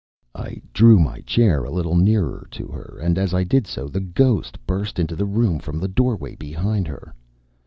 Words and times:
I 0.33 0.59
drew 0.73 0.97
my 0.97 1.19
chair 1.21 1.63
a 1.63 1.69
little 1.69 1.95
nearer 1.95 2.47
to 2.49 2.65
her, 2.69 2.97
and 2.99 3.19
as 3.19 3.35
I 3.35 3.43
did 3.43 3.67
so 3.67 3.87
the 3.87 3.99
ghost 3.99 4.57
burst 4.65 4.97
into 4.97 5.15
the 5.15 5.27
room 5.27 5.59
from 5.59 5.77
the 5.77 5.87
doorway 5.87 6.35
behind 6.35 6.87
her. 6.87 7.13